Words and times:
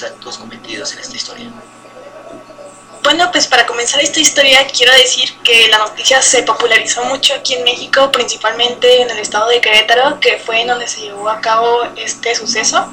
dichos 0.00 0.10
actos 0.10 0.38
cometidos 0.38 0.92
en 0.92 0.98
esta 1.00 1.16
historia. 1.16 1.50
Bueno, 3.02 3.30
pues 3.32 3.46
para 3.46 3.66
comenzar 3.66 4.00
esta 4.02 4.20
historia 4.20 4.66
quiero 4.66 4.92
decir 4.92 5.34
que 5.42 5.68
la 5.68 5.78
noticia 5.78 6.20
se 6.20 6.42
popularizó 6.42 7.02
mucho 7.04 7.34
aquí 7.34 7.54
en 7.54 7.64
México, 7.64 8.12
principalmente 8.12 9.02
en 9.02 9.10
el 9.10 9.18
estado 9.18 9.48
de 9.48 9.60
Querétaro, 9.60 10.20
que 10.20 10.38
fue 10.38 10.60
en 10.60 10.68
donde 10.68 10.86
se 10.86 11.00
llevó 11.00 11.28
a 11.28 11.40
cabo 11.40 11.82
este 11.96 12.34
suceso. 12.34 12.92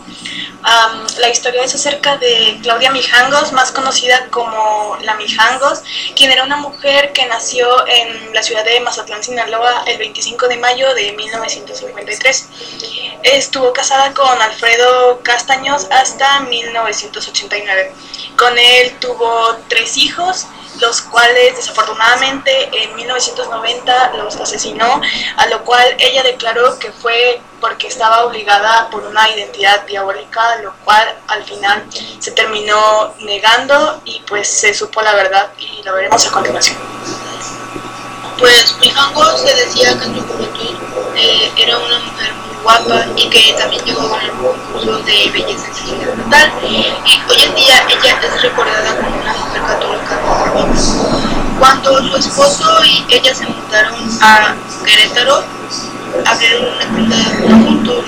La 1.20 1.30
historia 1.30 1.64
es 1.64 1.74
acerca 1.76 2.18
de 2.18 2.60
Claudia 2.62 2.92
Mijangos, 2.92 3.54
más 3.54 3.72
conocida 3.72 4.28
como 4.30 4.98
la 5.02 5.16
Mijangos, 5.16 5.82
quien 6.16 6.32
era 6.32 6.44
una 6.44 6.58
mujer 6.58 7.14
que 7.14 7.26
nació 7.26 7.88
en 7.88 8.34
la 8.34 8.44
ciudad 8.44 8.66
de 8.66 8.80
Mazatlán, 8.82 9.24
Sinaloa, 9.24 9.84
el 9.88 9.98
25 9.98 10.48
de 10.48 10.58
mayo 10.58 10.94
de 10.94 11.14
1953. 11.14 12.50
Estuvo 13.24 13.72
casada 13.72 14.14
con 14.14 14.42
Alfredo 14.42 15.22
Castaños 15.24 15.88
hasta 15.90 16.42
1989. 16.42 17.94
Con 18.38 18.58
él 18.58 18.98
tuvo 19.00 19.58
tres 19.70 19.98
hijos, 19.98 20.48
los 20.80 21.02
cuales 21.02 21.56
desafortunadamente 21.56 22.70
en 22.72 22.96
1990 22.96 24.14
los 24.14 24.36
asesinó, 24.36 25.02
a 25.38 25.48
lo 25.48 25.64
cual 25.64 25.96
ella 26.00 26.24
declaró 26.24 26.78
que 26.80 26.92
fue 26.92 27.42
porque 27.60 27.88
estaba 27.88 28.26
obligada 28.26 28.90
por 28.90 29.04
una 29.06 29.30
identidad 29.30 29.86
diabólica, 29.86 30.58
lo 30.62 30.74
cual 30.84 31.16
al 31.28 31.44
final 31.44 31.86
se 32.20 32.32
terminó 32.32 33.14
negando 33.20 34.02
y 34.06 34.22
pues 34.28 34.48
se 34.48 34.74
supo 34.74 35.02
la 35.02 35.14
verdad 35.16 35.50
y 35.58 35.82
lo 35.84 35.94
veremos 35.94 36.26
a 36.26 36.32
continuación. 36.32 36.78
Pues 38.38 38.78
Mijango 38.80 39.38
se 39.38 39.56
decía 39.56 39.98
que 39.98 40.06
en 40.06 40.16
su 40.16 40.22
juventud 40.22 40.78
eh, 41.16 41.52
era 41.58 41.78
una 41.80 41.98
mujer 42.00 42.34
muy 42.34 42.62
guapa 42.62 43.06
y 43.16 43.30
que 43.30 43.54
también 43.58 43.84
llegó 43.84 44.02
a 44.02 44.10
ganar 44.10 44.32
un 44.32 44.44
concurso 44.44 45.00
de 45.00 45.30
belleza 45.32 45.68
natal 46.16 46.52
y 46.62 46.86
hoy 47.30 47.42
en 47.42 47.56
día 47.56 47.88
ella 47.90 48.20
es 48.22 48.42
recordada 48.44 48.87
su 52.04 52.18
esposo 52.18 52.84
y 52.86 53.06
ella 53.10 53.34
se 53.34 53.46
mudaron 53.48 53.96
a 54.22 54.56
Querétaro 54.86 55.44
abrieron 56.26 56.66
una 56.66 56.86
tienda 56.86 57.18
juntos 57.42 58.06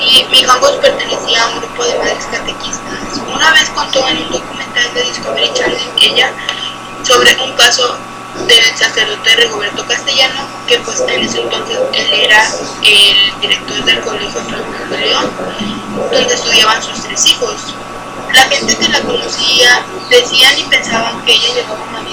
y 0.00 0.24
Mijangos 0.30 0.72
pertenecía 0.72 1.42
a 1.42 1.46
un 1.48 1.60
grupo 1.60 1.84
de 1.84 1.98
madres 1.98 2.26
catequistas 2.30 3.20
una 3.34 3.52
vez 3.52 3.68
contó 3.70 4.06
en 4.08 4.18
un 4.18 4.30
documental 4.30 4.94
de 4.94 5.02
Discovery 5.02 5.52
Channel 5.54 5.78
ella 6.00 6.32
sobre 7.02 7.36
un 7.42 7.52
caso 7.52 7.96
del 8.46 8.76
sacerdote 8.76 9.36
Rigoberto 9.36 9.84
Castellano, 9.86 10.46
que 10.66 10.78
pues 10.80 11.00
en 11.08 11.22
ese 11.22 11.40
entonces 11.40 11.78
él 11.92 12.12
era 12.12 12.44
el 12.82 13.40
director 13.40 13.84
del 13.84 14.00
Colegio 14.00 14.40
de 14.90 14.98
León, 14.98 15.30
donde 16.12 16.34
estudiaban 16.34 16.82
sus 16.82 17.02
tres 17.02 17.24
hijos. 17.26 17.74
La 18.34 18.42
gente 18.42 18.76
que 18.76 18.88
la 18.88 19.00
conocía 19.00 19.84
decían 20.10 20.58
y 20.58 20.64
pensaban 20.64 21.24
que 21.24 21.32
ella 21.32 21.54
llevaba 21.54 21.84
tranquila, 21.86 22.05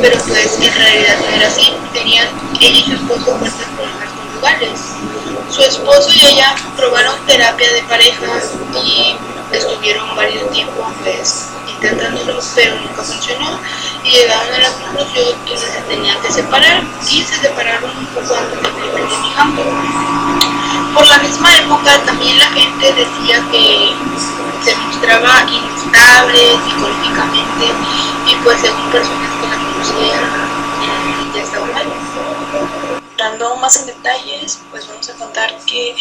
pero 0.00 0.18
pues 0.18 0.58
en 0.60 0.74
realidad 0.74 1.18
no 1.20 1.36
era 1.36 1.46
así. 1.48 1.72
Tenían 1.92 2.28
ella 2.60 2.78
y 2.78 2.84
su 2.84 2.92
esposo 2.92 3.38
fuertes 3.38 3.66
problemas 3.76 4.08
conyugales. 4.10 4.80
Su 5.50 5.62
esposo 5.62 6.10
y 6.12 6.24
ella 6.32 6.54
probaron 6.76 7.14
terapia 7.26 7.72
de 7.72 7.82
pareja 7.82 8.26
y 8.82 9.16
estuvieron 9.52 10.16
varios 10.16 10.50
tiempos 10.50 10.84
pues 11.02 11.48
intentándolo, 11.68 12.40
pero 12.54 12.74
nunca 12.76 13.02
funcionó 13.02 13.58
y 14.02 14.10
llegaron 14.10 14.52
a 14.54 14.58
la 14.58 14.70
conclusión 14.72 15.34
que 15.46 15.56
se 15.56 15.68
tenían 15.88 16.20
que 16.22 16.32
separar 16.32 16.82
y 17.08 17.22
se 17.22 17.36
separaron 17.36 17.90
un 17.96 18.06
poco 18.06 18.34
antes 18.34 18.60
del 18.62 18.72
primer 18.72 19.08
de 19.08 19.16
mi 19.16 20.94
Por 20.94 21.06
la 21.06 21.18
misma 21.18 21.56
época 21.56 21.98
también 22.04 22.38
la 22.38 22.46
gente 22.48 22.92
decía 22.92 23.42
que 23.50 23.92
se 24.64 24.74
mostraba 24.76 25.44
inestable 25.48 26.58
psicológicamente 26.64 27.66
y 28.26 28.34
pues 28.42 28.60
según 28.60 28.90
personas 28.90 29.30
que 29.40 29.46
la 29.48 29.56
conocían 29.56 30.24
ya 31.34 31.42
estaba 31.42 31.66
mal. 31.66 31.86
Dando 33.34 33.56
más 33.56 33.80
en 33.80 33.86
detalles, 33.86 34.60
pues 34.70 34.86
vamos 34.86 35.08
a 35.10 35.14
contar 35.14 35.58
que 35.66 35.96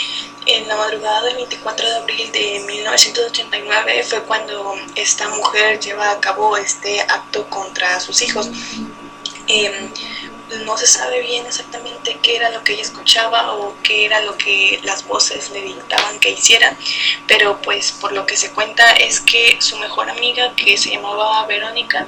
en 0.46 0.68
la 0.68 0.76
madrugada 0.76 1.24
del 1.24 1.38
24 1.38 1.90
de 1.90 1.96
abril 1.96 2.32
de 2.32 2.64
1989 2.68 4.04
fue 4.04 4.22
cuando 4.22 4.76
esta 4.94 5.28
mujer 5.30 5.80
lleva 5.80 6.12
a 6.12 6.20
cabo 6.20 6.56
este 6.58 7.02
acto 7.02 7.50
contra 7.50 8.00
sus 8.00 8.22
hijos. 8.22 8.52
Em, 9.48 9.90
no 10.66 10.78
se 10.78 10.88
sabe 10.88 11.22
bien 11.22 11.46
exactamente 11.46 12.20
qué 12.22 12.36
era 12.36 12.50
lo 12.50 12.64
que 12.64 12.74
ella 12.74 12.84
escuchaba 12.84 13.54
o 13.54 13.76
qué 13.84 14.06
era 14.06 14.22
lo 14.22 14.38
que 14.38 14.80
las 14.84 15.08
voces 15.08 15.50
le 15.52 15.62
dictaban 15.62 16.20
que 16.20 16.31
hiciera, 16.31 16.78
pero 17.28 17.62
pues 17.62 17.92
por 17.92 18.12
lo 18.12 18.26
que 18.26 18.38
se 18.38 18.52
cuenta 18.52 18.92
es 18.94 19.20
que 19.20 19.58
su 19.62 19.78
mejor 19.78 20.09
amiga, 20.09 20.56
que 20.56 20.78
se 20.78 20.92
llamaba 20.92 21.46
Verónica, 21.46 22.08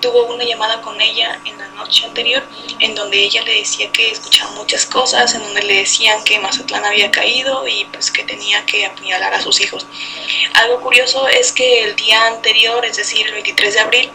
tuvo 0.00 0.24
una 0.24 0.44
llamada 0.44 0.80
con 0.82 1.00
ella 1.00 1.40
en 1.44 1.58
la 1.58 1.68
noche 1.68 2.04
anterior 2.04 2.42
en 2.78 2.94
donde 2.94 3.22
ella 3.22 3.42
le 3.42 3.56
decía 3.56 3.90
que 3.92 4.10
escuchaba 4.10 4.50
muchas 4.52 4.86
cosas, 4.86 5.34
en 5.34 5.42
donde 5.42 5.62
le 5.62 5.78
decían 5.78 6.22
que 6.24 6.38
Mazatlán 6.38 6.84
había 6.84 7.10
caído 7.10 7.66
y 7.66 7.84
pues 7.86 8.10
que 8.10 8.24
tenía 8.24 8.64
que 8.66 8.86
apuñalar 8.86 9.34
a 9.34 9.42
sus 9.42 9.60
hijos. 9.60 9.86
Algo 10.54 10.80
curioso 10.80 11.28
es 11.28 11.52
que 11.52 11.84
el 11.84 11.96
día 11.96 12.26
anterior, 12.26 12.84
es 12.84 12.96
decir, 12.96 13.26
el 13.26 13.32
23 13.34 13.74
de 13.74 13.80
abril, 13.80 14.12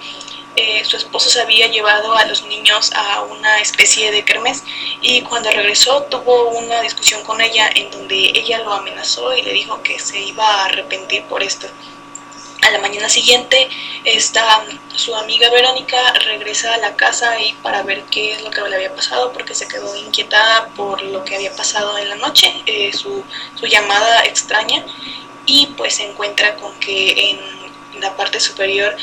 eh, 0.56 0.84
su 0.86 0.98
esposo 0.98 1.30
se 1.30 1.42
había 1.42 1.68
llevado 1.68 2.16
a 2.16 2.26
los 2.26 2.44
niños 2.44 2.92
a 2.96 3.22
una 3.24 3.60
especie 3.60 4.12
de 4.12 4.24
kermés 4.24 4.64
y 5.02 5.22
cuando 5.22 5.52
regresó 5.52 6.04
tuvo 6.04 6.50
una 6.50 6.82
discusión 6.82 7.24
con 7.24 7.42
ella 7.42 7.70
en 7.76 7.92
donde 7.92 8.32
ella 8.34 8.60
lo 8.60 8.74
amenazó 8.74 9.36
y 9.36 9.42
le 9.42 9.54
dijo 9.54 9.82
que 9.84 10.00
se 10.00 10.20
iba 10.20 10.46
a 10.46 10.66
arrepentir 10.66 11.24
por 11.26 11.44
esto. 11.44 11.68
A 12.62 12.72
la 12.72 12.80
mañana 12.80 13.10
siguiente, 13.10 13.70
esta, 14.06 14.66
su 14.96 15.16
amiga 15.16 15.52
Verónica 15.52 16.14
regresa 16.26 16.74
a 16.74 16.78
la 16.78 16.96
casa 16.96 17.40
y 17.40 17.54
para 17.62 17.84
ver 17.84 18.04
qué 18.06 18.34
es 18.34 18.42
lo 18.42 18.50
que 18.50 18.62
le 18.62 18.76
había 18.76 18.96
pasado 18.96 19.32
porque 19.34 19.54
se 19.54 19.68
quedó 19.68 19.96
inquietada 19.96 20.70
por 20.70 21.04
lo 21.04 21.24
que 21.24 21.36
había 21.36 21.56
pasado 21.56 21.96
en 22.00 22.10
la 22.10 22.16
noche, 22.16 22.52
eh, 22.66 22.92
su, 22.92 23.24
su 23.54 23.68
llamada 23.68 24.24
extraña 24.24 24.84
y 25.46 25.68
pues 25.78 25.96
se 25.96 26.10
encuentra 26.10 26.56
con 26.56 26.74
que 26.80 27.30
en 27.30 27.65
la 28.00 28.16
parte 28.16 28.40
superior 28.40 28.96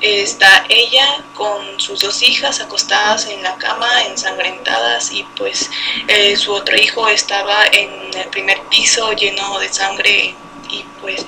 está 0.00 0.64
ella 0.68 1.24
con 1.34 1.78
sus 1.80 2.00
dos 2.00 2.22
hijas 2.22 2.60
acostadas 2.60 3.26
en 3.26 3.42
la 3.42 3.56
cama, 3.56 3.88
ensangrentadas, 4.04 5.12
y 5.12 5.22
pues 5.36 5.70
eh, 6.08 6.36
su 6.36 6.52
otro 6.52 6.76
hijo 6.76 7.08
estaba 7.08 7.64
en 7.66 8.12
el 8.14 8.28
primer 8.30 8.60
piso 8.68 9.12
lleno 9.12 9.58
de 9.60 9.72
sangre 9.72 10.34
y 10.70 10.84
pues 11.00 11.24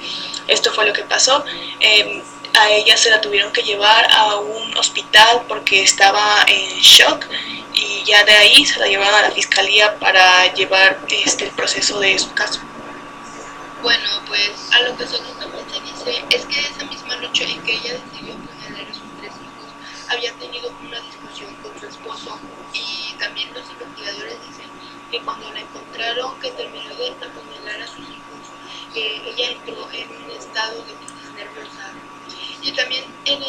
esto 0.48 0.72
fue 0.72 0.86
lo 0.86 0.92
que 0.92 1.04
pasó. 1.04 1.44
Em, 1.80 2.22
a 2.56 2.70
ella 2.70 2.96
se 2.96 3.10
la 3.10 3.20
tuvieron 3.20 3.52
que 3.52 3.62
llevar 3.62 4.06
a 4.12 4.36
un 4.36 4.76
hospital 4.76 5.42
porque 5.48 5.82
estaba 5.82 6.44
en 6.46 6.78
shock 6.80 7.26
y 7.72 8.04
ya 8.04 8.24
de 8.24 8.32
ahí 8.32 8.64
se 8.64 8.78
la 8.78 8.86
llevaron 8.86 9.14
a 9.14 9.22
la 9.22 9.30
fiscalía 9.32 9.98
para 9.98 10.52
llevar 10.54 11.00
este, 11.10 11.46
el 11.46 11.50
proceso 11.50 11.98
de 11.98 12.18
su 12.18 12.32
caso. 12.34 12.60
Bueno, 13.82 14.08
pues 14.28 14.50
a 14.72 14.80
lo 14.80 14.96
que 14.96 15.04
es 16.06 16.44
que 16.46 16.60
esa 16.60 16.84
misma 16.84 17.16
noche 17.16 17.50
en 17.50 17.62
que 17.62 17.76
ella 17.76 17.94
decidió 17.94 18.34
había 20.10 20.32
tenido 20.34 20.70
una 20.82 21.00
discusión 21.00 21.54
con 21.62 21.78
su 21.80 21.86
esposo 21.86 22.38
y 22.74 23.14
también 23.18 23.52
los 23.54 23.70
investigadores 23.70 24.38
dicen 24.46 24.66
que 25.10 25.20
cuando 25.22 25.50
la 25.52 25.60
encontraron 25.60 26.38
que 26.40 26.50
terminó 26.50 26.94
de 26.94 27.08
apuñalar 27.08 27.80
a 27.80 27.86
sus 27.86 28.00
hijos, 28.00 28.52
ella 28.94 29.50
entró 29.50 29.90
en 29.92 30.08
un 30.10 30.30
estado 30.30 30.84
de 30.84 30.92
crisis 30.94 31.32
nerviosa. 31.34 31.92
Y 32.62 32.72
también 32.72 33.04
en, 33.24 33.42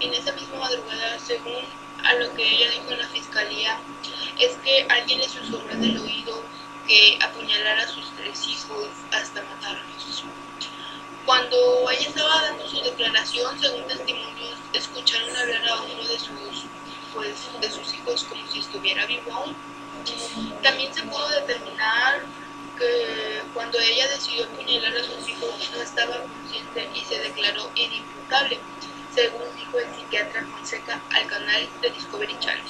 en 0.00 0.14
esa 0.14 0.32
misma 0.32 0.58
madrugada, 0.60 1.18
según 1.18 1.62
a 2.04 2.14
lo 2.14 2.34
que 2.34 2.42
ella 2.42 2.70
dijo 2.70 2.90
en 2.90 2.98
la 2.98 3.08
fiscalía, 3.08 3.78
es 4.38 4.56
que 4.64 4.86
alguien 4.88 5.18
le 5.18 5.28
susurró 5.28 5.70
en 5.70 5.84
el 5.84 5.98
oído 5.98 6.42
que 6.86 7.18
apuñalara 7.22 7.82
a 7.82 7.88
sus 7.88 8.10
tres 8.16 8.48
hijos 8.48 8.88
hasta 9.12 9.42
matarlos. 9.42 10.24
Cuando 11.24 11.88
ella 11.90 12.08
estaba 12.08 12.42
dando 12.42 12.66
su 12.66 12.82
declaración, 12.82 13.58
según 13.60 13.86
testimonios, 13.86 14.58
escucharon 14.72 15.36
hablar 15.36 15.68
a 15.68 15.82
uno 15.82 16.08
de 16.08 16.18
sus, 16.18 16.64
pues, 17.14 17.60
de 17.60 17.70
sus 17.70 17.94
hijos 17.94 18.24
como 18.24 18.44
si 18.48 18.58
estuviera 18.58 19.06
vivo 19.06 19.32
aún. 19.32 19.54
También 20.62 20.92
se 20.92 21.02
pudo 21.02 21.28
determinar 21.28 22.22
que 22.76 23.42
cuando 23.54 23.78
ella 23.78 24.08
decidió 24.08 24.46
apuñalar 24.46 24.96
a 24.96 25.04
sus 25.04 25.28
hijos 25.28 25.70
no 25.72 25.82
estaba 25.82 26.16
consciente 26.18 26.90
y 26.92 27.04
se 27.04 27.20
declaró 27.20 27.70
inimputable, 27.76 28.58
según 29.14 29.54
dijo 29.56 29.78
el 29.78 29.94
psiquiatra 29.94 30.44
Fonseca 30.50 31.00
al 31.14 31.26
canal 31.28 31.68
de 31.80 31.90
Discovery 31.90 32.36
Channel. 32.40 32.64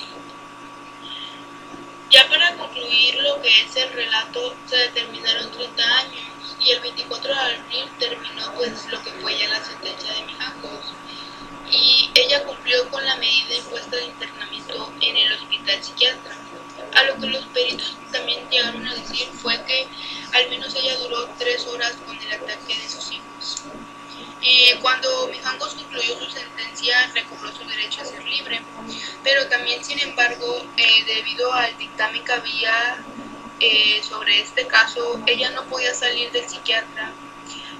Ya 2.10 2.28
para 2.28 2.54
concluir 2.56 3.14
lo 3.22 3.40
que 3.40 3.62
es 3.62 3.74
el 3.76 3.90
relato, 3.92 4.54
se 4.66 4.76
determinaron 4.76 5.50
30 5.52 5.82
años 5.82 6.32
y 6.64 6.70
el 6.70 6.80
24 6.80 7.34
de 7.34 7.40
abril 7.40 7.90
terminó 7.98 8.52
pues 8.54 8.86
lo 8.90 9.02
que 9.02 9.10
fue 9.12 9.36
ya 9.36 9.48
la 9.48 9.64
sentencia 9.64 10.12
de 10.14 10.22
Mijangos. 10.22 10.86
Y 11.70 12.10
ella 12.14 12.44
cumplió 12.44 12.88
con 12.90 13.04
la 13.04 13.16
medida 13.16 13.54
impuesta 13.56 13.96
de 13.96 14.04
internamiento 14.04 14.92
en 15.00 15.16
el 15.16 15.32
hospital 15.32 15.82
psiquiatra. 15.82 16.36
A 16.94 17.04
lo 17.04 17.16
que 17.16 17.26
los 17.28 17.44
peritos 17.46 17.96
también 18.12 18.48
llegaron 18.50 18.86
a 18.86 18.94
decir 18.94 19.28
fue 19.28 19.62
que 19.64 19.86
al 20.32 20.50
menos 20.50 20.74
ella 20.74 20.96
duró 20.98 21.28
tres 21.38 21.66
horas 21.66 21.96
con 22.04 22.16
el 22.16 22.32
ataque 22.32 22.76
de 22.76 22.88
sus 22.88 23.12
hijos. 23.12 23.62
Eh, 24.42 24.78
cuando 24.82 25.28
Mijangos 25.28 25.74
concluyó 25.74 26.18
su 26.18 26.30
sentencia, 26.30 27.10
recobró 27.14 27.54
su 27.54 27.64
derecho 27.64 28.02
a 28.02 28.04
ser 28.04 28.24
libre, 28.24 28.60
pero 29.22 29.46
también, 29.48 29.84
sin 29.84 30.00
embargo, 30.00 30.66
eh, 30.76 31.04
debido 31.06 31.52
al 31.52 31.76
dictamen 31.78 32.24
que 32.24 32.32
había 32.32 33.04
eh, 33.64 34.02
sobre 34.02 34.40
este 34.40 34.66
caso, 34.66 35.22
ella 35.24 35.50
no 35.50 35.64
podía 35.66 35.94
salir 35.94 36.32
del 36.32 36.48
psiquiatra, 36.48 37.12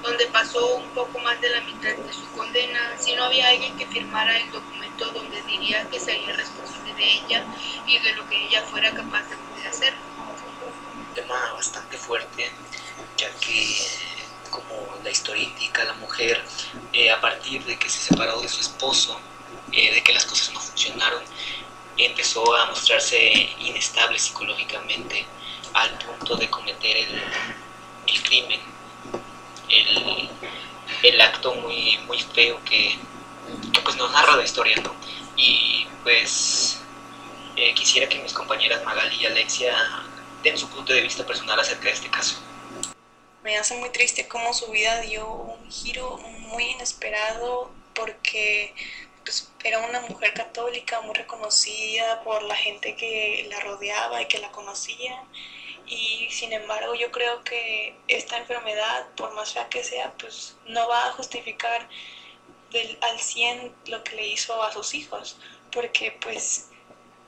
donde 0.00 0.26
pasó 0.26 0.76
un 0.76 0.88
poco 0.90 1.19
más 1.19 1.40
de 1.40 1.50
la 1.50 1.61
mitad 1.62 1.96
de 1.96 2.12
su 2.12 2.25
condena, 2.37 2.96
si 3.00 3.17
no 3.17 3.25
había 3.25 3.49
alguien 3.49 3.76
que 3.76 3.87
firmara 3.87 4.38
el 4.38 4.49
documento 4.52 5.11
donde 5.11 5.43
diría 5.43 5.84
que 5.90 5.99
sería 5.99 6.32
responsable 6.34 6.94
de 6.94 7.05
ella 7.05 7.44
y 7.84 7.99
de 7.99 8.14
lo 8.14 8.29
que 8.29 8.46
ella 8.46 8.62
fuera 8.62 8.94
capaz 8.94 9.29
de 9.29 9.37
poder 9.37 9.67
hacer. 9.67 9.94
Un 10.94 11.14
tema 11.14 11.52
bastante 11.55 11.96
fuerte, 11.99 12.52
ya 13.17 13.29
que 13.40 13.76
como 14.50 14.96
la 15.02 15.11
historia 15.11 15.43
indica, 15.43 15.82
la 15.82 15.94
mujer, 15.94 16.44
eh, 16.93 17.11
a 17.11 17.20
partir 17.20 17.64
de 17.64 17.76
que 17.76 17.90
se 17.90 17.99
separó 17.99 18.40
de 18.40 18.49
su 18.49 18.61
esposo, 18.61 19.20
eh, 19.73 19.94
de 19.94 20.02
que 20.05 20.12
las 20.12 20.26
cosas 20.26 20.55
no 20.55 20.61
funcionaron, 20.61 21.25
empezó 21.96 22.55
a 22.55 22.67
mostrarse 22.67 23.32
inestable 23.58 24.19
psicológicamente 24.20 25.26
al 25.74 25.98
punto 25.98 26.36
de 26.36 26.48
cometer 26.50 26.96
el, 26.96 28.22
crimen, 28.24 28.60
el, 31.02 31.20
acto 31.20 31.54
muy, 31.54 31.98
muy 32.06 32.19
feo 32.20 32.62
que, 32.64 32.98
pues 33.82 33.96
nos 33.96 34.10
narra 34.12 34.36
la 34.36 34.44
historia, 34.44 34.76
¿no? 34.82 34.94
Y 35.36 35.86
pues 36.02 36.80
eh, 37.56 37.74
quisiera 37.74 38.08
que 38.08 38.19
mis 38.19 38.32
compañeras 38.32 38.84
Magali 38.84 39.16
y 39.16 39.26
Alexia 39.26 39.74
den 40.42 40.58
su 40.58 40.69
punto 40.69 40.92
de 40.92 41.00
vista 41.00 41.24
personal 41.24 41.58
acerca 41.58 41.84
de 41.84 41.92
este 41.92 42.10
caso. 42.10 42.36
Me 43.42 43.56
hace 43.56 43.76
muy 43.76 43.90
triste 43.90 44.28
cómo 44.28 44.54
su 44.54 44.70
vida 44.70 45.00
dio 45.00 45.28
un 45.28 45.70
giro 45.70 46.19
muy 46.19 46.64
inesperado 46.64 47.72
porque 47.94 48.74
pues, 49.24 49.50
era 49.64 49.78
una 49.80 50.00
mujer 50.00 50.32
católica 50.34 51.00
muy 51.00 51.14
reconocida 51.14 52.22
por 52.22 52.42
la 52.42 52.56
gente 52.56 52.94
que 52.96 53.46
la 53.48 53.60
rodeaba 53.60 54.22
y 54.22 54.26
que 54.26 54.38
la 54.38 54.50
conocía 54.52 55.22
y 55.87 56.29
sin 56.31 56.52
embargo 56.52 56.94
yo 56.94 57.11
creo 57.11 57.43
que 57.44 57.94
esta 58.08 58.38
enfermedad 58.38 59.08
por 59.17 59.34
más 59.34 59.52
fea 59.52 59.69
que 59.69 59.84
sea 59.84 60.12
pues 60.19 60.56
no 60.67 60.88
va 60.88 61.06
a 61.08 61.12
justificar 61.12 61.88
al 63.00 63.20
100 63.20 63.75
lo 63.87 64.02
que 64.02 64.17
le 64.17 64.26
hizo 64.29 64.62
a 64.62 64.73
sus 64.73 64.94
hijos 64.94 65.37
porque 65.70 66.17
pues 66.20 66.69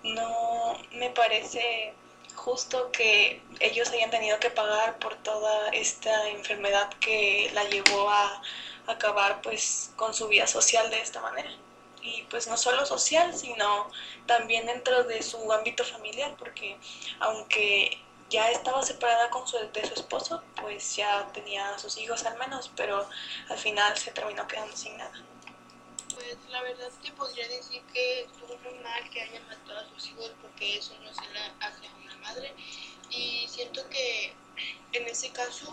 no 0.03 0.79
me 0.93 1.11
parece 1.11 1.95
justo 2.35 2.91
que 2.93 3.41
ellos 3.61 3.89
hayan 3.91 4.11
tenido 4.11 4.39
que 4.39 4.51
pagar 4.51 4.99
por 4.99 5.17
toda 5.17 5.69
esta 5.71 6.29
enfermedad 6.29 6.93
que 6.95 7.51
la 7.55 7.65
llevó 7.65 8.11
a 8.11 8.43
acabar 8.87 9.41
pues 9.41 9.93
con 9.97 10.13
su 10.15 10.29
vida 10.29 10.47
social 10.47 10.91
de 10.91 11.01
esta 11.01 11.21
manera. 11.21 11.51
Y 12.03 12.23
pues 12.25 12.47
no 12.47 12.57
solo 12.59 12.85
social, 12.85 13.35
sino 13.35 13.91
también 14.27 14.67
dentro 14.67 15.05
de 15.05 15.23
su 15.23 15.51
ámbito 15.53 15.85
familiar, 15.85 16.35
porque 16.39 16.77
aunque 17.19 17.99
ya 18.35 18.51
estaba 18.51 18.83
separada 18.83 19.31
con 19.31 19.47
su, 19.47 19.57
de 19.59 19.87
su 19.87 19.95
esposo, 19.95 20.43
pues 20.61 20.97
ya 20.97 21.31
tenía 21.33 21.73
a 21.73 21.79
sus 21.79 21.97
hijos 21.99 22.25
al 22.25 22.37
menos, 22.37 22.69
pero 22.75 23.09
al 23.49 23.59
final 23.59 23.97
se 23.97 24.11
terminó 24.11 24.45
quedando 24.49 24.77
sin 24.77 24.97
nada. 24.97 25.15
Pues 26.13 26.37
la 26.49 26.61
verdad 26.63 26.91
te 27.01 27.13
podría 27.13 27.47
decir 27.47 27.81
que 27.93 28.23
estuvo 28.23 28.57
muy 28.59 28.75
mal 28.83 29.09
que 29.11 29.21
hayan 29.21 29.47
matado 29.47 29.79
a 29.79 29.89
sus 29.89 30.09
hijos 30.09 30.33
porque 30.43 30.79
eso 30.79 30.95
no 31.05 31.15
se 31.15 31.27
le 31.33 31.41
hace 31.61 31.87
a 31.87 31.95
una 32.03 32.17
madre 32.17 32.53
y 33.11 33.47
siento 33.49 33.89
que 33.89 34.35
en 34.93 35.07
ese 35.07 35.31
caso 35.31 35.73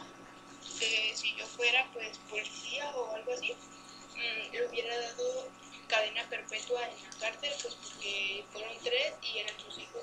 eh, 0.82 1.14
si 1.16 1.36
yo 1.36 1.48
fuera 1.48 1.90
pues 1.94 2.20
policía 2.30 2.92
o 2.96 3.16
algo 3.16 3.34
así 3.34 3.54
mm, 3.54 4.52
le 4.52 4.68
hubiera 4.68 5.00
dado 5.00 5.50
cadena 5.88 6.28
perpetua 6.30 6.82
en 6.88 7.04
la 7.04 7.10
cárcel 7.20 7.54
pues 7.62 7.76
porque 7.76 8.46
fueron 8.52 8.74
tres 8.84 9.14
y 9.22 9.40
eran 9.40 9.60
sus 9.60 9.78
hijos 9.80 10.01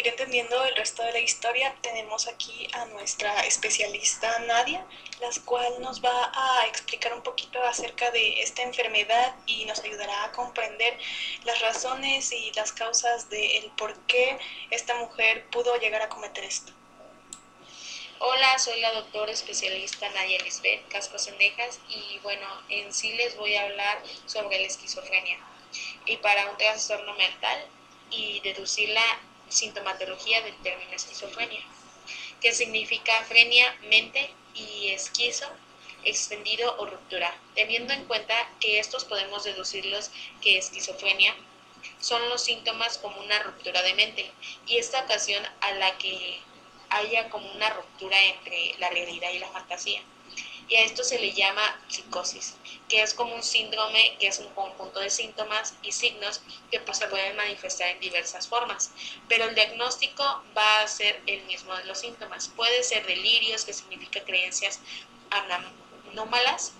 Seguir 0.00 0.12
entendiendo 0.12 0.64
el 0.64 0.74
resto 0.76 1.02
de 1.02 1.12
la 1.12 1.18
historia 1.18 1.76
tenemos 1.82 2.26
aquí 2.26 2.66
a 2.72 2.86
nuestra 2.86 3.38
especialista 3.42 4.38
Nadia, 4.38 4.82
la 5.20 5.28
cual 5.44 5.78
nos 5.82 6.02
va 6.02 6.32
a 6.34 6.66
explicar 6.66 7.12
un 7.12 7.22
poquito 7.22 7.62
acerca 7.64 8.10
de 8.10 8.40
esta 8.40 8.62
enfermedad 8.62 9.34
y 9.44 9.66
nos 9.66 9.78
ayudará 9.80 10.24
a 10.24 10.32
comprender 10.32 10.98
las 11.44 11.60
razones 11.60 12.32
y 12.32 12.50
las 12.52 12.72
causas 12.72 13.28
del 13.28 13.70
por 13.76 13.94
qué 14.06 14.38
esta 14.70 14.94
mujer 14.94 15.44
pudo 15.50 15.76
llegar 15.76 16.00
a 16.00 16.08
cometer 16.08 16.44
esto. 16.44 16.72
Hola, 18.20 18.58
soy 18.58 18.80
la 18.80 18.92
doctora 18.92 19.32
especialista 19.32 20.08
Nadia 20.08 20.42
Lisbeth 20.42 20.88
Casco 20.88 21.18
Sendejas 21.18 21.78
y 21.90 22.18
bueno, 22.22 22.46
en 22.70 22.94
sí 22.94 23.12
les 23.12 23.36
voy 23.36 23.54
a 23.54 23.64
hablar 23.64 24.02
sobre 24.24 24.60
la 24.60 24.66
esquizofrenia. 24.66 25.38
Y 26.06 26.16
para 26.16 26.50
un 26.50 26.56
trastorno 26.56 27.12
mental 27.16 27.66
y 28.10 28.40
deducir 28.40 28.88
la 28.88 29.20
sintomatología 29.50 30.40
del 30.42 30.56
término 30.62 30.92
esquizofrenia, 30.92 31.60
que 32.40 32.52
significa 32.52 33.24
frenia, 33.24 33.76
mente 33.82 34.32
y 34.54 34.88
esquizo, 34.88 35.46
extendido 36.04 36.76
o 36.78 36.86
ruptura, 36.86 37.36
teniendo 37.54 37.92
en 37.92 38.04
cuenta 38.06 38.34
que 38.58 38.78
estos 38.78 39.04
podemos 39.04 39.44
deducirlos 39.44 40.10
que 40.40 40.56
esquizofrenia 40.56 41.34
son 42.00 42.28
los 42.28 42.42
síntomas 42.42 42.98
como 42.98 43.20
una 43.20 43.38
ruptura 43.40 43.82
de 43.82 43.94
mente 43.94 44.30
y 44.66 44.78
esta 44.78 45.00
ocasión 45.00 45.44
a 45.60 45.72
la 45.72 45.98
que 45.98 46.40
haya 46.88 47.28
como 47.28 47.50
una 47.52 47.70
ruptura 47.70 48.16
entre 48.24 48.74
la 48.78 48.88
realidad 48.90 49.30
y 49.32 49.38
la 49.38 49.48
fantasía 49.48 50.02
y 50.70 50.76
a 50.76 50.84
esto 50.84 51.02
se 51.02 51.18
le 51.18 51.32
llama 51.32 51.62
psicosis, 51.88 52.54
que 52.88 53.02
es 53.02 53.12
como 53.12 53.34
un 53.34 53.42
síndrome 53.42 54.16
que 54.20 54.28
es 54.28 54.38
un 54.38 54.48
conjunto 54.54 55.00
de 55.00 55.10
síntomas 55.10 55.74
y 55.82 55.90
signos 55.90 56.40
que 56.70 56.78
pues, 56.78 56.98
se 56.98 57.08
pueden 57.08 57.36
manifestar 57.36 57.88
en 57.88 58.00
diversas 58.00 58.46
formas, 58.46 58.92
pero 59.28 59.46
el 59.46 59.54
diagnóstico 59.56 60.22
va 60.56 60.82
a 60.82 60.86
ser 60.86 61.20
el 61.26 61.42
mismo 61.46 61.74
de 61.74 61.84
los 61.84 61.98
síntomas. 61.98 62.48
Puede 62.48 62.84
ser 62.84 63.04
delirios, 63.04 63.64
que 63.64 63.72
significa 63.72 64.20
creencias 64.24 64.80
anómalas, 66.12 66.72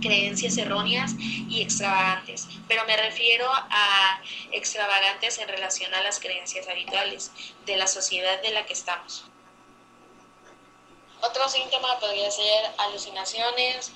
creencias 0.00 0.56
erróneas 0.56 1.12
y 1.18 1.62
extravagantes, 1.62 2.46
pero 2.68 2.84
me 2.86 2.96
refiero 2.96 3.50
a 3.52 4.22
extravagantes 4.52 5.38
en 5.38 5.48
relación 5.48 5.92
a 5.94 6.02
las 6.02 6.20
creencias 6.20 6.68
habituales 6.68 7.32
de 7.66 7.76
la 7.76 7.88
sociedad 7.88 8.40
de 8.40 8.50
la 8.50 8.66
que 8.66 8.72
estamos. 8.72 9.29
Otro 11.22 11.48
síntoma 11.48 11.98
podría 11.98 12.30
ser 12.30 12.72
alucinaciones, 12.78 13.92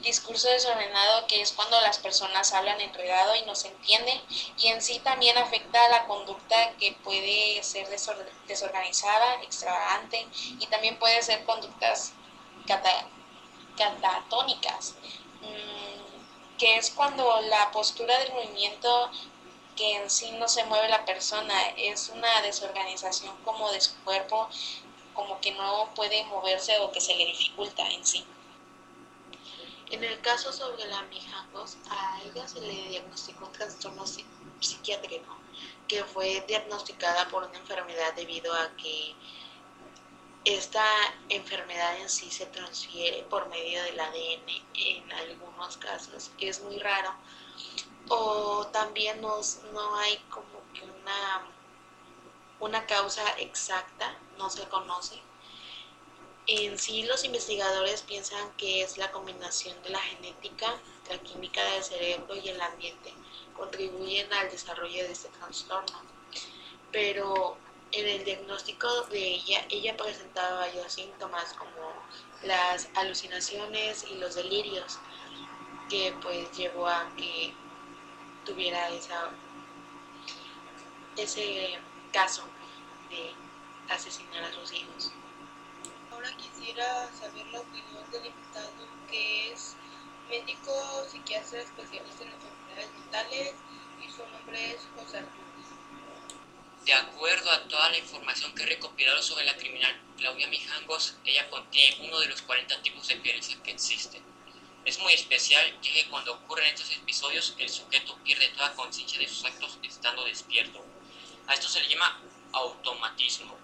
discurso 0.00 0.48
desordenado, 0.48 1.26
que 1.26 1.40
es 1.40 1.52
cuando 1.52 1.80
las 1.80 1.98
personas 1.98 2.52
hablan 2.52 2.80
enredado 2.80 3.34
y 3.34 3.42
no 3.42 3.56
se 3.56 3.68
entienden, 3.68 4.22
y 4.58 4.68
en 4.68 4.80
sí 4.80 5.00
también 5.00 5.36
afecta 5.36 5.84
a 5.84 5.88
la 5.88 6.06
conducta 6.06 6.72
que 6.78 6.92
puede 7.02 7.60
ser 7.64 7.88
desorganizada, 8.46 9.42
extravagante, 9.42 10.28
y 10.60 10.66
también 10.66 10.98
puede 10.98 11.20
ser 11.22 11.44
conductas 11.44 12.12
catatónicas, 13.76 14.94
mm, 15.40 16.58
que 16.58 16.76
es 16.76 16.90
cuando 16.90 17.40
la 17.42 17.70
postura 17.72 18.18
del 18.18 18.32
movimiento 18.32 19.10
que 19.74 19.96
en 19.96 20.10
sí 20.10 20.30
no 20.32 20.48
se 20.48 20.64
mueve 20.64 20.88
la 20.88 21.04
persona, 21.04 21.68
es 21.76 22.08
una 22.08 22.40
desorganización 22.42 23.36
como 23.44 23.70
de 23.70 23.80
su 23.80 23.94
cuerpo 24.02 24.48
como 25.18 25.40
que 25.40 25.50
no 25.50 25.92
puede 25.96 26.24
moverse 26.26 26.78
o 26.78 26.92
que 26.92 27.00
se 27.00 27.16
le 27.16 27.26
dificulta 27.26 27.82
en 27.90 28.06
sí. 28.06 28.24
En 29.90 30.04
el 30.04 30.20
caso 30.20 30.52
sobre 30.52 30.84
la 30.86 31.02
Mijangos, 31.02 31.76
a 31.90 32.20
ella 32.22 32.46
se 32.46 32.60
le 32.60 32.88
diagnosticó 32.88 33.46
un 33.46 33.52
trastorno 33.52 34.04
psiquiátrico 34.60 35.36
que 35.88 36.04
fue 36.04 36.44
diagnosticada 36.46 37.28
por 37.30 37.42
una 37.42 37.58
enfermedad 37.58 38.14
debido 38.14 38.54
a 38.54 38.70
que 38.76 39.16
esta 40.44 40.86
enfermedad 41.30 41.96
en 41.96 42.08
sí 42.08 42.30
se 42.30 42.46
transfiere 42.46 43.24
por 43.24 43.48
medio 43.48 43.82
del 43.82 43.98
ADN 43.98 44.48
en 44.74 45.12
algunos 45.14 45.78
casos, 45.78 46.30
es 46.38 46.62
muy 46.62 46.78
raro. 46.78 47.12
O 48.08 48.68
también 48.68 49.20
no, 49.20 49.40
no 49.72 49.96
hay 49.96 50.16
como 50.30 50.62
que 50.72 50.84
una 50.84 51.57
una 52.60 52.86
causa 52.86 53.22
exacta 53.38 54.16
no 54.36 54.50
se 54.50 54.66
conoce. 54.68 55.20
En 56.46 56.78
sí 56.78 57.02
los 57.02 57.24
investigadores 57.24 58.02
piensan 58.02 58.52
que 58.56 58.82
es 58.82 58.96
la 58.96 59.12
combinación 59.12 59.80
de 59.82 59.90
la 59.90 60.00
genética, 60.00 60.74
la 61.10 61.18
química 61.18 61.62
del 61.72 61.84
cerebro 61.84 62.34
y 62.36 62.48
el 62.48 62.60
ambiente 62.60 63.12
contribuyen 63.56 64.32
al 64.32 64.50
desarrollo 64.50 65.04
de 65.04 65.12
este 65.12 65.28
trastorno. 65.28 66.00
Pero 66.90 67.58
en 67.92 68.06
el 68.06 68.24
diagnóstico 68.24 69.02
de 69.10 69.34
ella, 69.34 69.66
ella 69.70 69.96
presentaba 69.96 70.68
ya 70.72 70.88
síntomas 70.88 71.52
como 71.54 71.92
las 72.42 72.88
alucinaciones 72.94 74.04
y 74.10 74.14
los 74.14 74.34
delirios, 74.34 74.98
que 75.88 76.14
pues 76.22 76.50
llevó 76.56 76.86
a 76.86 77.10
que 77.16 77.52
tuviera 78.44 78.88
esa, 78.90 79.30
ese 81.16 81.78
caso 82.12 82.44
de 83.10 83.32
asesinar 83.88 84.44
a 84.44 84.52
sus 84.52 84.72
hijos. 84.72 85.12
Ahora 86.10 86.30
quisiera 86.36 87.10
saber 87.12 87.46
la 87.48 87.60
opinión 87.60 88.10
del 88.10 88.26
invitado 88.26 88.72
que 89.10 89.52
es 89.52 89.76
médico 90.28 90.72
psiquiatra 91.10 91.62
especialista 91.62 92.24
en 92.24 92.32
enfermedades 92.32 92.92
mentales 92.92 93.54
y 94.04 94.10
su 94.10 94.26
nombre 94.26 94.74
es 94.74 94.80
José 94.96 95.18
Arturo. 95.18 95.48
De 96.84 96.94
acuerdo 96.94 97.50
a 97.50 97.68
toda 97.68 97.90
la 97.90 97.98
información 97.98 98.54
que 98.54 98.62
he 98.62 98.66
recopilado 98.66 99.22
sobre 99.22 99.44
la 99.44 99.56
criminal 99.56 99.94
Claudia 100.16 100.48
Mijangos, 100.48 101.16
ella 101.24 101.48
contiene 101.50 102.08
uno 102.08 102.18
de 102.18 102.28
los 102.28 102.40
40 102.42 102.82
tipos 102.82 103.08
de 103.08 103.16
violencia 103.16 103.62
que 103.62 103.72
existen. 103.72 104.22
Es 104.84 104.98
muy 104.98 105.12
especial 105.12 105.78
ya 105.82 105.92
que 105.92 106.08
cuando 106.08 106.32
ocurren 106.32 106.66
estos 106.66 106.90
episodios 106.92 107.54
el 107.58 107.68
sujeto 107.68 108.16
pierde 108.24 108.48
toda 108.48 108.74
conciencia 108.74 109.18
de 109.18 109.28
sus 109.28 109.44
actos 109.44 109.78
estando 109.82 110.24
despierto. 110.24 110.82
A 111.48 111.54
esto 111.54 111.68
se 111.68 111.80
le 111.80 111.88
llama 111.88 112.20
automatismo. 112.52 113.56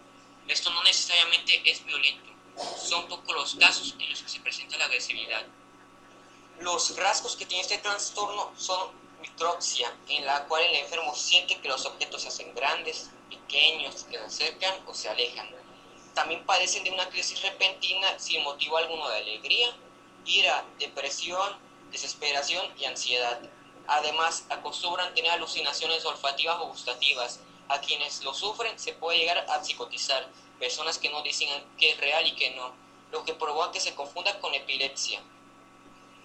Esto 0.48 0.70
no 0.70 0.82
necesariamente 0.82 1.62
es 1.64 1.84
violento, 1.84 2.30
son 2.82 3.06
pocos 3.08 3.34
los 3.34 3.54
casos 3.54 3.94
en 3.98 4.10
los 4.10 4.22
que 4.22 4.28
se 4.28 4.40
presenta 4.40 4.76
la 4.76 4.86
agresividad. 4.86 5.44
Los 6.60 6.96
rasgos 6.96 7.36
que 7.36 7.46
tiene 7.46 7.62
este 7.62 7.78
trastorno 7.78 8.52
son 8.56 8.90
mitroxia, 9.20 9.94
en 10.08 10.24
la 10.26 10.44
cual 10.44 10.62
el 10.62 10.76
enfermo 10.76 11.14
siente 11.14 11.60
que 11.60 11.68
los 11.68 11.86
objetos 11.86 12.22
se 12.22 12.28
hacen 12.28 12.54
grandes, 12.54 13.10
pequeños, 13.28 14.04
que 14.04 14.18
se 14.18 14.24
acercan 14.24 14.74
o 14.86 14.94
se 14.94 15.08
alejan. 15.08 15.48
También 16.14 16.44
padecen 16.44 16.84
de 16.84 16.90
una 16.90 17.08
crisis 17.08 17.42
repentina 17.42 18.18
sin 18.18 18.42
motivo 18.44 18.76
alguno 18.76 19.08
de 19.08 19.18
alegría, 19.18 19.74
ira, 20.24 20.64
depresión, 20.78 21.58
desesperación 21.90 22.66
y 22.78 22.84
ansiedad. 22.84 23.40
Además, 23.86 24.44
acostumbran 24.48 25.14
tener 25.14 25.32
alucinaciones 25.32 26.04
olfativas 26.04 26.58
o 26.60 26.68
gustativas. 26.68 27.40
A 27.68 27.80
quienes 27.80 28.22
lo 28.22 28.34
sufren 28.34 28.78
se 28.78 28.92
puede 28.92 29.18
llegar 29.18 29.46
a 29.48 29.62
psicotizar, 29.64 30.30
personas 30.58 30.98
que 30.98 31.10
no 31.10 31.22
dicen 31.22 31.48
que 31.78 31.90
es 31.90 31.98
real 31.98 32.26
y 32.26 32.34
que 32.34 32.50
no, 32.50 32.74
lo 33.10 33.24
que 33.24 33.34
provoca 33.34 33.72
que 33.72 33.80
se 33.80 33.94
confunda 33.94 34.38
con 34.40 34.54
epilepsia. 34.54 35.22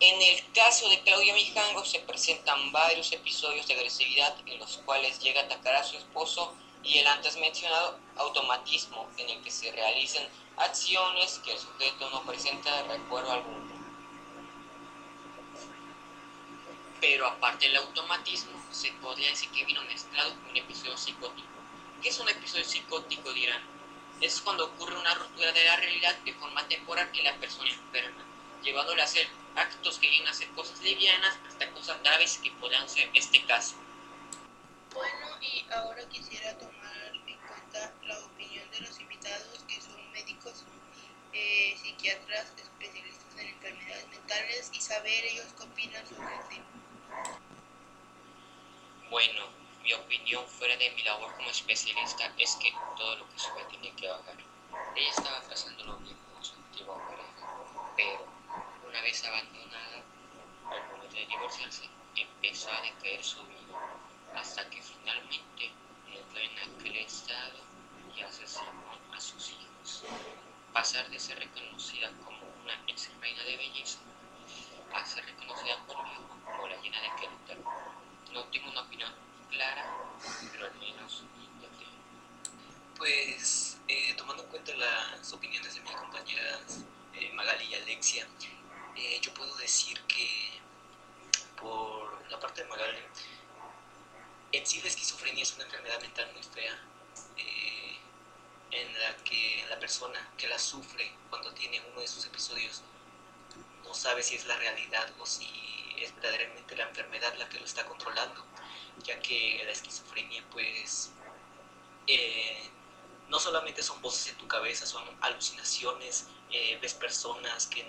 En 0.01 0.21
el 0.21 0.51
caso 0.53 0.87
de 0.89 1.01
Claudia 1.01 1.33
Mijango 1.33 1.83
se 1.83 1.99
presentan 1.99 2.71
varios 2.71 3.11
episodios 3.11 3.67
de 3.67 3.73
agresividad 3.73 4.35
en 4.45 4.57
los 4.59 4.77
cuales 4.77 5.19
llega 5.19 5.41
a 5.41 5.43
atacar 5.45 5.75
a 5.75 5.83
su 5.83 5.97
esposo 5.97 6.55
y 6.83 6.97
el 6.97 7.07
antes 7.07 7.37
mencionado 7.37 7.99
automatismo 8.15 9.09
en 9.17 9.29
el 9.29 9.41
que 9.41 9.51
se 9.51 9.71
realizan 9.71 10.25
acciones 10.57 11.39
que 11.43 11.51
el 11.51 11.59
sujeto 11.59 12.09
no 12.11 12.25
presenta 12.25 12.83
recuerdo 12.83 13.31
alguno. 13.31 13.78
Pero 17.01 17.27
aparte 17.27 17.67
del 17.67 17.77
automatismo, 17.77 18.61
se 18.71 18.91
podría 18.93 19.29
decir 19.29 19.49
que 19.51 19.65
vino 19.65 19.81
mezclado 19.83 20.33
con 20.35 20.49
un 20.49 20.57
episodio 20.57 20.97
psicótico. 20.97 21.47
¿Qué 22.01 22.09
es 22.09 22.19
un 22.19 22.29
episodio 22.29 22.65
psicótico? 22.65 23.31
Dirán. 23.33 23.61
Es 24.21 24.41
cuando 24.41 24.65
ocurre 24.65 24.97
una 24.97 25.13
ruptura 25.15 25.51
de 25.53 25.63
la 25.63 25.77
realidad 25.77 26.15
de 26.19 26.33
forma 26.33 26.67
temporal 26.67 27.09
que 27.11 27.23
la 27.23 27.35
persona 27.37 27.69
enferma, 27.69 28.21
llevándole 28.61 29.01
a 29.01 29.05
hacer 29.05 29.27
actos 29.55 29.97
que 29.99 30.09
vienen 30.09 30.27
a 30.27 30.33
ser 30.33 30.49
cosas 30.49 30.81
livianas 30.81 31.37
hasta 31.47 31.71
cosas 31.71 32.01
graves 32.03 32.37
que 32.43 32.51
podrían 32.51 32.87
ser 32.89 33.09
este 33.13 33.43
caso. 33.45 33.75
Bueno, 34.93 35.41
y 35.41 35.65
ahora 35.71 36.07
quisiera 36.09 36.57
tomar 36.57 37.11
en 37.27 37.37
cuenta 37.37 37.93
la 38.05 38.19
opinión 38.19 38.69
de 38.71 38.81
los 38.81 38.99
invitados 38.99 39.63
que 39.67 39.81
son 39.81 40.11
médicos, 40.11 40.65
eh, 41.31 41.77
psiquiatras, 41.81 42.51
especialistas 42.57 43.37
en 43.37 43.47
enfermedades 43.47 44.07
mentales 44.09 44.69
y 44.73 44.81
saber 44.81 45.25
ellos 45.25 45.47
qué 45.57 45.63
opinan 45.63 46.05
sobre 46.07 46.35
el 46.35 46.47
tema. 46.49 46.65
Bueno, 49.09 49.47
mi 49.83 49.93
de 50.77 50.91
mi 50.91 51.03
labor 51.03 51.33
como 51.35 51.49
especialista 51.49 52.31
es 52.37 52.55
que 52.57 52.71
todo 52.95 53.15
lo 53.15 53.29
que 53.29 53.39
sube 53.39 53.63
tiene 53.69 53.91
que 53.95 54.07
bajar. 54.07 54.35
Ella 54.95 55.09
estaba 55.09 55.41
pasándolo 55.41 55.97
bien 55.97 56.17
con 56.31 56.45
su 56.45 56.55
antigua 56.55 56.95
pareja, 57.07 57.93
pero 57.95 58.27
una 58.87 59.01
vez 59.01 59.23
abandonada, 59.25 60.03
al 60.69 60.91
momento 60.91 61.15
de 61.15 61.25
divorciarse, 61.25 61.89
empezó 62.15 62.71
a 62.71 62.81
decaer 62.81 63.23
su 63.23 63.41
vida, 63.45 63.79
hasta 64.35 64.69
que 64.69 64.81
finalmente 64.81 65.71
entró 66.13 66.39
en 66.39 66.59
aquel 66.59 66.97
estado 66.97 67.59
y 68.15 68.21
asesinó 68.21 68.99
a 69.11 69.19
sus 69.19 69.51
hijos. 69.51 70.03
Pasar 70.71 71.09
de 71.09 71.19
ser 71.19 71.39
reconocida 71.39 72.11
como 72.23 72.39
una 72.63 72.79
ex 72.87 73.09
reina 73.19 73.43
de 73.43 73.57
belleza 73.57 73.99
a 74.93 75.05
ser 75.05 75.25
reconocida 75.25 75.77
por 75.87 76.03
mi 76.03 76.11
hijo 76.11 76.37
como 76.45 76.67
la 76.67 76.77
llena 76.81 77.01
de 77.01 77.09
Querétaro. 77.19 77.63
No 78.33 78.43
tengo 78.45 78.69
una 78.69 78.81
opinión 78.81 79.28
clara, 79.49 79.85
pero 80.51 80.65
al 80.65 80.75
menos 80.75 81.23
intenté. 81.41 81.85
Pues 82.97 83.77
eh, 83.87 84.13
tomando 84.17 84.43
en 84.43 84.49
cuenta 84.49 84.73
las 84.75 85.31
opiniones 85.33 85.73
de 85.75 85.81
mis 85.81 85.91
compañeras 85.91 86.83
eh, 87.13 87.31
Magali 87.33 87.65
y 87.65 87.75
Alexia, 87.75 88.27
eh, 88.95 89.19
yo 89.21 89.33
puedo 89.33 89.55
decir 89.57 89.99
que 90.01 90.59
por 91.59 92.29
la 92.29 92.39
parte 92.39 92.63
de 92.63 92.69
Magali, 92.69 92.99
en 94.51 94.65
sí 94.65 94.81
la 94.81 94.87
esquizofrenia 94.87 95.43
es 95.43 95.53
una 95.53 95.65
enfermedad 95.65 96.01
mental 96.01 96.31
muy 96.33 96.43
fea, 96.43 96.79
eh, 97.37 97.97
en 98.71 98.99
la 98.99 99.15
que 99.17 99.65
la 99.69 99.79
persona 99.79 100.29
que 100.37 100.47
la 100.47 100.59
sufre 100.59 101.11
cuando 101.29 101.53
tiene 101.53 101.81
uno 101.91 102.01
de 102.01 102.07
sus 102.07 102.25
episodios 102.25 102.83
no 103.83 103.93
sabe 103.93 104.21
si 104.23 104.35
es 104.35 104.45
la 104.45 104.55
realidad 104.57 105.11
o 105.19 105.25
si 105.25 105.49
es 105.97 106.13
verdaderamente 106.15 106.75
la 106.75 106.87
enfermedad 106.87 107.33
la 107.37 107.49
que 107.49 107.59
lo 107.59 107.65
está 107.65 107.85
controlando, 107.85 108.45
ya 109.03 109.19
que 109.19 109.61
la 109.65 109.71
esquizofrenia 109.71 110.43
pues 110.51 111.11
eh, 112.07 112.69
no 113.29 113.39
solamente 113.39 113.83
son 113.83 114.01
voces 114.01 114.27
en 114.31 114.37
tu 114.37 114.47
cabeza, 114.47 114.85
son 114.85 115.03
alucinaciones, 115.21 116.27
eh, 116.51 116.79
ves 116.81 116.95
personas 116.95 117.67
que 117.67 117.85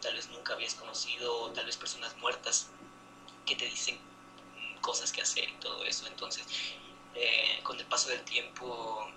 tal 0.00 0.14
vez 0.14 0.28
nunca 0.30 0.54
habías 0.54 0.74
conocido, 0.74 1.52
tal 1.52 1.66
vez 1.66 1.76
personas 1.76 2.16
muertas 2.16 2.68
que 3.46 3.54
te 3.54 3.66
dicen 3.66 4.00
cosas 4.80 5.12
que 5.12 5.22
hacer 5.22 5.48
y 5.48 5.54
todo 5.54 5.84
eso. 5.84 6.06
Entonces, 6.08 6.44
eh, 7.14 7.60
con 7.62 7.78
el 7.78 7.86
paso 7.86 8.08
del 8.08 8.22
tiempo, 8.22 9.08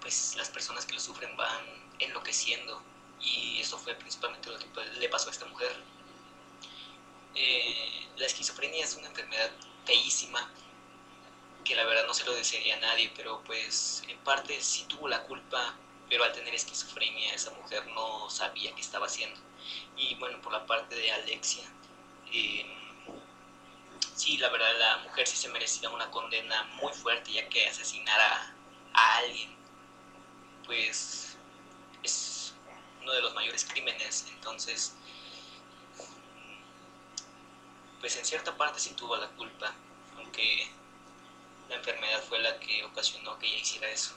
pues 0.00 0.34
las 0.36 0.48
personas 0.48 0.84
que 0.84 0.94
lo 0.94 1.00
sufren 1.00 1.36
van 1.36 1.64
enloqueciendo 2.00 2.82
y 3.20 3.60
eso 3.60 3.78
fue 3.78 3.94
principalmente 3.94 4.50
lo 4.50 4.58
que 4.58 4.66
le 4.98 5.08
pasó 5.08 5.28
a 5.28 5.32
esta 5.32 5.46
mujer. 5.46 5.72
La 8.16 8.26
esquizofrenia 8.26 8.84
es 8.84 8.96
una 8.96 9.06
enfermedad 9.06 9.52
feísima 9.88 10.52
que 11.64 11.74
la 11.74 11.84
verdad 11.84 12.06
no 12.06 12.14
se 12.14 12.24
lo 12.24 12.34
desearía 12.34 12.76
a 12.76 12.80
nadie, 12.80 13.10
pero 13.16 13.42
pues 13.44 14.02
en 14.06 14.18
parte 14.18 14.60
sí 14.60 14.84
tuvo 14.84 15.08
la 15.08 15.22
culpa, 15.22 15.74
pero 16.08 16.24
al 16.24 16.32
tener 16.32 16.54
esquizofrenia 16.54 17.34
esa 17.34 17.50
mujer 17.52 17.86
no 17.88 18.28
sabía 18.30 18.74
qué 18.74 18.82
estaba 18.82 19.06
haciendo. 19.06 19.40
Y 19.96 20.14
bueno, 20.16 20.40
por 20.42 20.52
la 20.52 20.66
parte 20.66 20.94
de 20.94 21.10
Alexia, 21.10 21.64
eh, 22.32 22.66
sí, 24.14 24.36
la 24.38 24.50
verdad 24.50 24.78
la 24.78 24.98
mujer 24.98 25.26
sí 25.26 25.36
se 25.36 25.48
merecía 25.48 25.90
una 25.90 26.10
condena 26.10 26.64
muy 26.80 26.92
fuerte, 26.92 27.32
ya 27.32 27.48
que 27.48 27.66
asesinar 27.66 28.20
a, 28.20 28.54
a 28.94 29.16
alguien, 29.18 29.56
pues 30.66 31.36
es 32.02 32.54
uno 33.02 33.12
de 33.12 33.22
los 33.22 33.34
mayores 33.34 33.64
crímenes, 33.64 34.26
entonces 34.30 34.94
pues 38.08 38.16
en 38.16 38.24
cierta 38.24 38.56
parte 38.56 38.80
sí 38.80 38.94
tuvo 38.94 39.18
la 39.18 39.28
culpa, 39.28 39.70
aunque 40.16 40.66
la 41.68 41.74
enfermedad 41.74 42.22
fue 42.26 42.38
la 42.38 42.58
que 42.58 42.82
ocasionó 42.82 43.38
que 43.38 43.46
ella 43.46 43.58
hiciera 43.58 43.86
eso. 43.90 44.14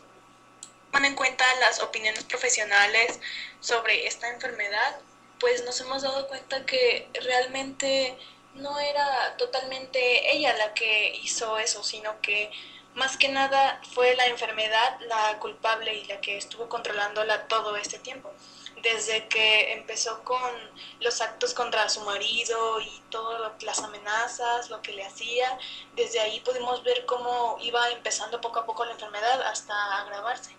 Tomando 0.86 1.10
en 1.10 1.16
cuenta 1.16 1.44
las 1.60 1.82
opiniones 1.82 2.24
profesionales 2.24 3.20
sobre 3.60 4.08
esta 4.08 4.30
enfermedad, 4.30 4.98
pues 5.42 5.66
nos 5.66 5.82
hemos 5.82 6.04
dado 6.04 6.30
cuenta 6.30 6.66
que 6.66 7.10
realmente 7.26 8.18
no 8.54 8.80
era 8.80 9.36
totalmente 9.36 10.38
ella 10.38 10.56
la 10.56 10.74
que 10.74 11.14
hizo 11.22 11.58
eso, 11.58 11.84
sino 11.84 12.22
que 12.22 12.50
más 12.96 13.18
que 13.18 13.28
nada 13.28 13.82
fue 13.94 14.16
la 14.16 14.28
enfermedad 14.28 15.02
la 15.02 15.38
culpable 15.40 15.96
y 15.96 16.06
la 16.06 16.22
que 16.22 16.38
estuvo 16.38 16.70
controlándola 16.70 17.46
todo 17.50 17.76
este 17.76 18.00
tiempo 18.00 18.34
desde 18.78 19.28
que 19.28 19.74
empezó 19.74 20.24
con 20.24 20.52
los 21.00 21.22
actos 21.22 21.54
contra 21.54 21.88
su 21.90 22.02
marido 22.02 22.80
y 22.80 23.02
todas 23.10 23.62
las 23.64 23.80
amenazas, 23.80 24.70
lo 24.70 24.82
que 24.82 24.94
le 24.94 25.06
hacía, 25.06 25.58
desde 25.96 26.20
ahí 26.20 26.40
pudimos 26.42 26.84
ver 26.84 27.06
cómo 27.06 27.58
iba 27.62 27.90
empezando 27.92 28.42
poco 28.42 28.60
a 28.60 28.66
poco 28.66 28.86
la 28.86 28.94
enfermedad 28.94 29.42
hasta 29.44 30.02
agravarse. 30.02 30.56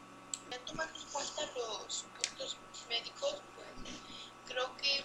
Ya 0.51 0.59
tomando 0.59 0.99
en 0.99 1.07
cuenta 1.07 1.43
los 1.57 2.05
puntos 2.19 2.57
médicos, 2.89 3.43
pues 3.57 3.69
creo 4.47 4.77
que 4.77 5.05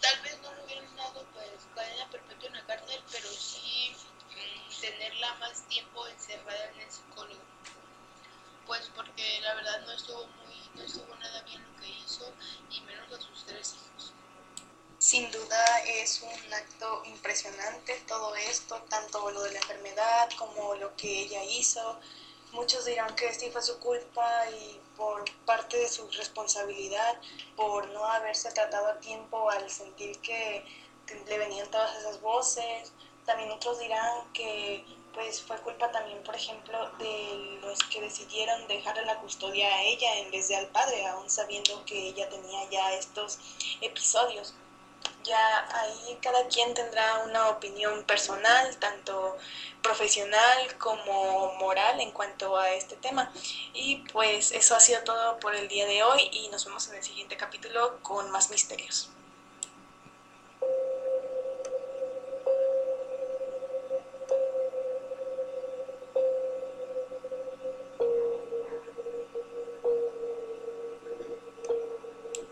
tal 0.00 0.20
vez 0.22 0.40
no 0.42 0.52
le 0.54 0.64
hubieran 0.64 0.96
dado 0.96 1.24
pues 1.34 1.50
cadena 1.74 2.08
perpetua 2.10 2.48
en 2.48 2.54
la 2.54 2.66
cárcel, 2.66 3.02
pero 3.12 3.28
sí 3.28 3.94
mm, 4.30 4.80
tenerla 4.80 5.34
más 5.34 5.62
tiempo 5.68 6.06
encerrada 6.06 6.70
en 6.70 6.80
el 6.80 6.90
psicólogo. 6.90 7.42
Pues 8.66 8.90
es 16.08 16.22
un 16.22 16.54
acto 16.54 17.02
impresionante 17.04 17.92
todo 18.06 18.34
esto, 18.34 18.82
tanto 18.88 19.30
lo 19.30 19.42
de 19.42 19.52
la 19.52 19.58
enfermedad 19.58 20.30
como 20.38 20.74
lo 20.76 20.96
que 20.96 21.24
ella 21.24 21.44
hizo. 21.44 22.00
Muchos 22.52 22.86
dirán 22.86 23.14
que 23.14 23.34
sí 23.34 23.50
fue 23.50 23.60
su 23.60 23.78
culpa 23.78 24.26
y 24.50 24.80
por 24.96 25.22
parte 25.44 25.76
de 25.76 25.86
su 25.86 26.08
responsabilidad, 26.10 27.20
por 27.56 27.88
no 27.90 28.06
haberse 28.06 28.50
tratado 28.52 28.88
a 28.88 29.00
tiempo 29.00 29.50
al 29.50 29.70
sentir 29.70 30.18
que 30.20 30.64
le 31.26 31.38
venían 31.38 31.70
todas 31.70 31.94
esas 31.98 32.22
voces. 32.22 32.90
También 33.26 33.50
otros 33.50 33.78
dirán 33.78 34.32
que 34.32 34.82
pues 35.12 35.42
fue 35.42 35.58
culpa 35.58 35.90
también, 35.92 36.22
por 36.22 36.36
ejemplo, 36.36 36.90
de 36.98 37.58
los 37.60 37.78
que 37.90 38.00
decidieron 38.00 38.66
dejarle 38.66 39.04
la 39.04 39.18
custodia 39.18 39.66
a 39.66 39.82
ella 39.82 40.16
en 40.20 40.30
vez 40.30 40.48
de 40.48 40.56
al 40.56 40.68
padre, 40.68 41.06
aún 41.06 41.28
sabiendo 41.28 41.84
que 41.84 42.08
ella 42.08 42.30
tenía 42.30 42.70
ya 42.70 42.94
estos 42.94 43.38
episodios. 43.82 44.54
Ya 45.28 45.68
ahí 45.82 46.18
cada 46.22 46.46
quien 46.48 46.72
tendrá 46.72 47.18
una 47.18 47.48
opinión 47.50 48.04
personal, 48.04 48.76
tanto 48.78 49.36
profesional 49.82 50.76
como 50.78 51.54
moral 51.54 52.00
en 52.00 52.12
cuanto 52.12 52.56
a 52.56 52.70
este 52.70 52.96
tema. 52.96 53.30
Y 53.74 53.96
pues 54.12 54.52
eso 54.52 54.74
ha 54.74 54.80
sido 54.80 55.02
todo 55.02 55.38
por 55.38 55.54
el 55.54 55.68
día 55.68 55.86
de 55.86 56.02
hoy 56.02 56.28
y 56.32 56.48
nos 56.48 56.64
vemos 56.64 56.88
en 56.88 56.96
el 56.96 57.02
siguiente 57.02 57.36
capítulo 57.36 57.98
con 58.02 58.30
más 58.30 58.50
misterios. 58.50 59.10